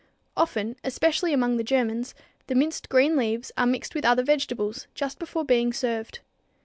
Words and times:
Often, 0.35 0.77
especially 0.83 1.31
among 1.31 1.57
the 1.57 1.63
Germans, 1.63 2.15
the 2.47 2.55
minced 2.55 2.89
green 2.89 3.15
leaves 3.15 3.51
are 3.55 3.67
mixed 3.67 3.93
with 3.93 4.03
other 4.03 4.23
vegetables 4.23 4.87
just 4.95 5.19
before 5.19 5.45
being 5.45 5.71
served. 5.71 6.21